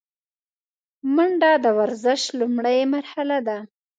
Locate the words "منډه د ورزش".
1.15-2.21